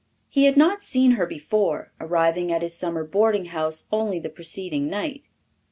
He 0.29 0.45
had 0.45 0.57
not 0.57 0.81
seen 0.81 1.11
her 1.11 1.27
before, 1.27 1.91
arriving 1.99 2.51
at 2.51 2.63
his 2.63 2.75
summer 2.75 3.03
boarding 3.03 3.45
house 3.53 3.87
only 3.91 4.17
the 4.17 4.29
preceding 4.29 4.89
night. 4.89 5.27